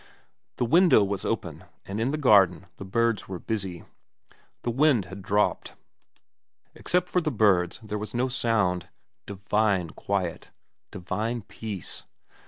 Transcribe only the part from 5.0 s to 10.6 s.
had dropped. Except for the birds there was no sound. Divine quiet.